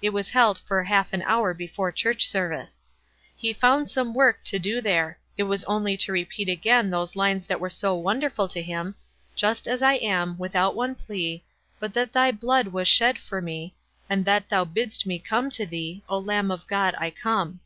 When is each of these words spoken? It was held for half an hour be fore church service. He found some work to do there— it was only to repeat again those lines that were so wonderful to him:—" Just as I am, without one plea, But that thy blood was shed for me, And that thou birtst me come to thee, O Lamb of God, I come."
It 0.00 0.10
was 0.10 0.30
held 0.30 0.58
for 0.58 0.84
half 0.84 1.12
an 1.12 1.22
hour 1.22 1.52
be 1.52 1.66
fore 1.66 1.90
church 1.90 2.24
service. 2.28 2.82
He 3.34 3.52
found 3.52 3.90
some 3.90 4.14
work 4.14 4.44
to 4.44 4.60
do 4.60 4.80
there— 4.80 5.18
it 5.36 5.42
was 5.42 5.64
only 5.64 5.96
to 5.96 6.12
repeat 6.12 6.48
again 6.48 6.88
those 6.88 7.16
lines 7.16 7.46
that 7.46 7.58
were 7.58 7.68
so 7.68 7.96
wonderful 7.96 8.46
to 8.46 8.62
him:—" 8.62 8.94
Just 9.34 9.66
as 9.66 9.82
I 9.82 9.94
am, 9.94 10.38
without 10.38 10.76
one 10.76 10.94
plea, 10.94 11.42
But 11.80 11.94
that 11.94 12.12
thy 12.12 12.30
blood 12.30 12.68
was 12.68 12.86
shed 12.86 13.18
for 13.18 13.42
me, 13.42 13.74
And 14.08 14.24
that 14.24 14.50
thou 14.50 14.64
birtst 14.64 15.04
me 15.04 15.18
come 15.18 15.50
to 15.50 15.66
thee, 15.66 16.04
O 16.08 16.16
Lamb 16.16 16.52
of 16.52 16.64
God, 16.68 16.94
I 16.96 17.10
come." 17.10 17.58